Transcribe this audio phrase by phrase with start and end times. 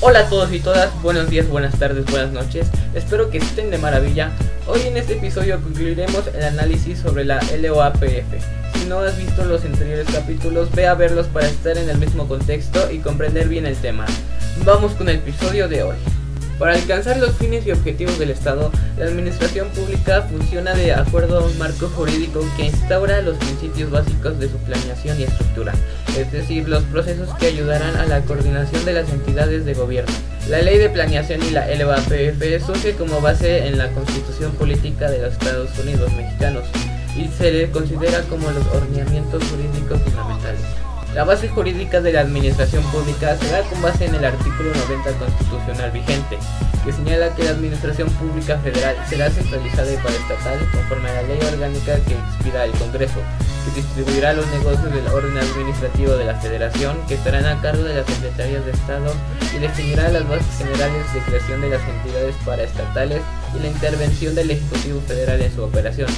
[0.00, 2.68] Hola a todos y todas, buenos días, buenas tardes, buenas noches.
[2.94, 4.32] Espero que estén de maravilla.
[4.66, 8.00] Hoy en este episodio concluiremos el análisis sobre la LOAPF.
[8.74, 12.26] Si no has visto los anteriores capítulos, ve a verlos para estar en el mismo
[12.26, 14.06] contexto y comprender bien el tema.
[14.64, 15.96] Vamos con el episodio de hoy.
[16.58, 21.44] Para alcanzar los fines y objetivos del Estado, la administración pública funciona de acuerdo a
[21.44, 25.74] un marco jurídico que instaura los principios básicos de su planeación y estructura,
[26.16, 30.12] es decir, los procesos que ayudarán a la coordinación de las entidades de gobierno.
[30.48, 35.22] La Ley de Planeación y la LOAPF surge como base en la Constitución Política de
[35.22, 36.64] los Estados Unidos Mexicanos
[37.16, 40.00] y se le considera como los ordenamientos jurídicos.
[41.14, 45.12] La base jurídica de la administración pública se da con base en el artículo 90
[45.12, 46.38] constitucional vigente,
[46.84, 51.38] que señala que la administración pública federal será centralizada y paraestatal conforme a la ley
[51.52, 53.20] orgánica que expida el Congreso,
[53.64, 57.94] que distribuirá los negocios del orden administrativo de la federación, que estarán a cargo de
[57.94, 59.14] las secretarías de Estado
[59.54, 63.22] y definirá las bases generales de creación de las entidades paraestatales
[63.54, 66.08] y la intervención del Ejecutivo Federal en su operación.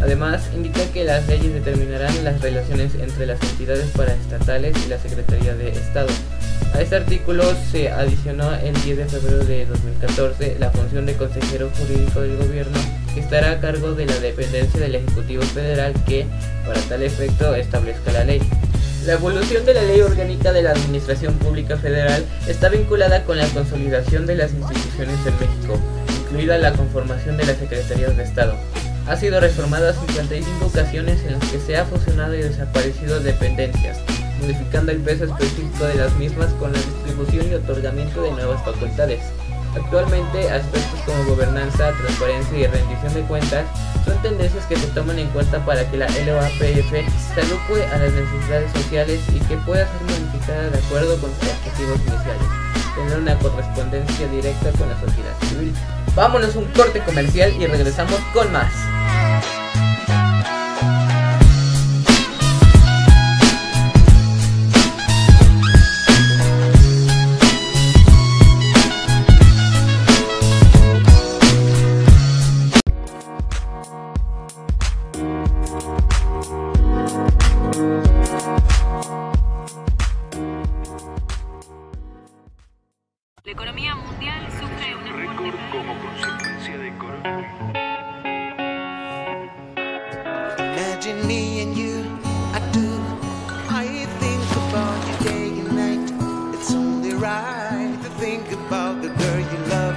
[0.00, 5.54] Además, indica que las leyes determinarán las relaciones entre las entidades paraestatales y la Secretaría
[5.54, 6.08] de Estado.
[6.74, 11.70] A este artículo se adicionó el 10 de febrero de 2014 la función de consejero
[11.76, 12.78] jurídico del gobierno
[13.14, 16.26] que estará a cargo de la dependencia del Ejecutivo Federal que,
[16.66, 18.40] para tal efecto, establezca la ley.
[19.06, 23.46] La evolución de la Ley Orgánica de la Administración Pública Federal está vinculada con la
[23.48, 25.80] consolidación de las instituciones en México,
[26.24, 28.54] incluida la conformación de las Secretarías de Estado.
[29.08, 33.98] Ha sido reformada 55 ocasiones en las que se ha fusionado y desaparecido dependencias,
[34.38, 39.22] modificando el peso específico de las mismas con la distribución y otorgamiento de nuevas facultades.
[39.74, 43.64] Actualmente, aspectos como gobernanza, transparencia y rendición de cuentas
[44.04, 48.12] son tendencias que se toman en cuenta para que la LOAPF se adecue a las
[48.12, 52.48] necesidades sociales y que pueda ser modificada de acuerdo con sus objetivos iniciales,
[52.94, 55.74] tener una correspondencia directa con la sociedad civil.
[56.14, 58.72] Vámonos un corte comercial y regresamos con más.
[83.48, 87.48] La economía mundial sufre una fuerte récord como consecuencia de coronavirus.
[90.58, 92.04] Imagine me and you,
[92.52, 93.00] I do.
[93.70, 96.12] I think about you day and night.
[96.52, 99.96] It's only right to think about the girl you love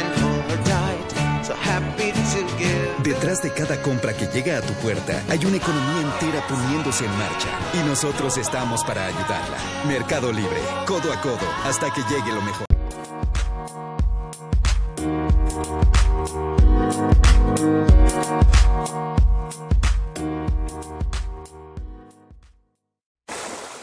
[0.00, 1.44] and hold her tight.
[1.44, 2.94] So happy together.
[3.02, 7.14] Detrás de cada compra que llega a tu puerta hay una economía entera poniéndose en
[7.18, 9.58] marcha y nosotros estamos para ayudarla.
[9.86, 12.65] Mercado Libre, codo a codo, hasta que llegue lo mejor.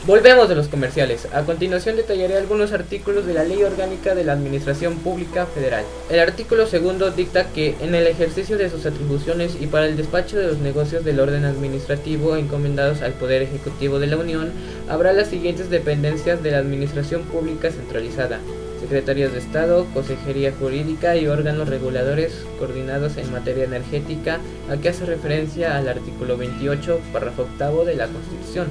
[0.05, 1.29] Volvemos de los comerciales.
[1.33, 5.85] A continuación detallaré algunos artículos de la Ley Orgánica de la Administración Pública Federal.
[6.09, 10.37] El artículo segundo dicta que en el ejercicio de sus atribuciones y para el despacho
[10.37, 14.51] de los negocios del orden administrativo encomendados al Poder Ejecutivo de la Unión,
[14.89, 18.39] habrá las siguientes dependencias de la Administración Pública Centralizada.
[18.81, 25.05] Secretarías de Estado, Consejería Jurídica y órganos reguladores coordinados en materia energética, a que hace
[25.05, 28.67] referencia al artículo 28, párrafo octavo de la Constitución.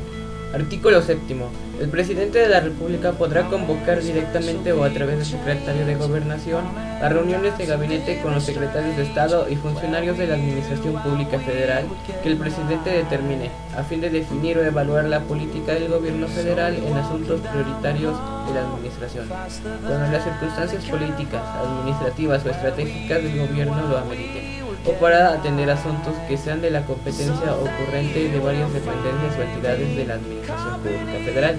[0.53, 1.49] Artículo séptimo.
[1.81, 6.65] El presidente de la República podrá convocar directamente o a través del secretario de Gobernación
[7.01, 11.39] a reuniones de gabinete con los secretarios de Estado y funcionarios de la Administración Pública
[11.39, 11.87] Federal
[12.23, 16.75] que el presidente determine, a fin de definir o evaluar la política del gobierno federal
[16.77, 18.15] en asuntos prioritarios
[18.47, 24.93] de la Administración, cuando las circunstancias políticas, administrativas o estratégicas del gobierno lo ameriten o
[24.95, 30.05] para atender asuntos que sean de la competencia ocurrente de varias dependencias o entidades de
[30.05, 31.57] la Administración Pública Federal.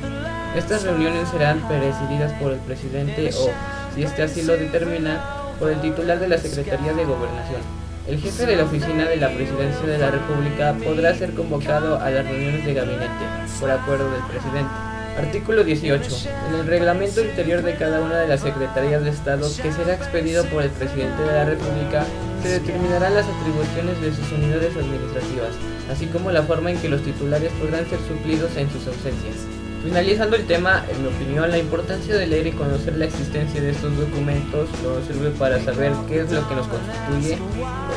[0.55, 3.49] Estas reuniones serán presididas por el presidente o,
[3.95, 5.21] si éste así lo determina,
[5.57, 7.61] por el titular de la Secretaría de Gobernación.
[8.07, 12.09] El jefe de la oficina de la Presidencia de la República podrá ser convocado a
[12.09, 13.25] las reuniones de gabinete,
[13.61, 14.92] por acuerdo del presidente.
[15.17, 16.29] Artículo 18.
[16.49, 20.43] En el reglamento interior de cada una de las secretarías de Estado que será expedido
[20.45, 22.05] por el presidente de la República,
[22.41, 25.51] se determinarán las atribuciones de sus unidades administrativas,
[25.91, 29.62] así como la forma en que los titulares podrán ser suplidos en sus ausencias.
[29.83, 33.71] Finalizando el tema, en mi opinión, la importancia de leer y conocer la existencia de
[33.71, 37.37] estos documentos nos sirve para saber qué es lo que nos constituye,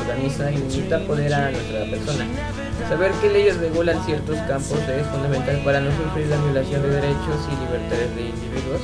[0.01, 2.25] organiza y limita poder a nuestra persona.
[2.89, 7.39] Saber qué leyes regulan ciertos campos es fundamental para no sufrir la violación de derechos
[7.47, 8.81] y libertades de individuos,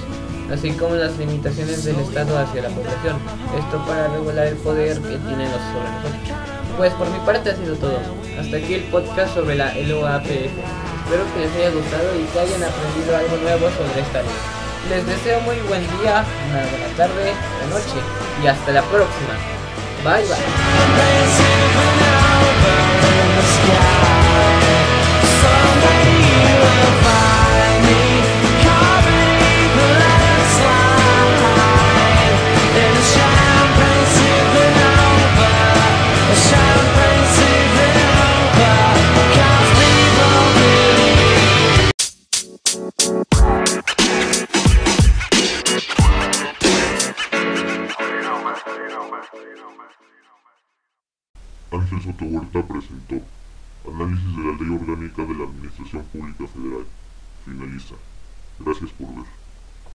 [0.49, 3.17] así como las limitaciones del Estado hacia la población.
[3.59, 6.37] Esto para regular el poder que tienen los sobre nosotros.
[6.77, 7.99] Pues por mi parte ha sido todo.
[8.39, 10.92] Hasta aquí el podcast sobre la LOAPF.
[11.13, 14.31] Espero que les haya gustado y que hayan aprendido algo nuevo sobre esta ley.
[14.89, 17.33] Les deseo muy buen día, una buena tarde
[17.63, 18.01] o noche
[18.41, 19.37] y hasta la próxima.
[20.03, 21.43] Bye bye.
[51.71, 53.15] Ángel Soto Huerta presentó
[53.87, 56.85] Análisis de la Ley Orgánica de la Administración Pública Federal.
[57.45, 57.95] Finaliza.
[58.59, 59.42] Gracias por ver.